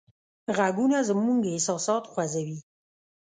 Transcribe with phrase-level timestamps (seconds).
[0.57, 2.57] غږونه زموږ احساسات خوځوي.